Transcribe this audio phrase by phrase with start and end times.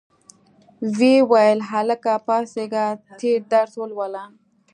[0.97, 2.85] ویې ویل هلکه پاڅیږه
[3.19, 4.23] تېر درس ولوله.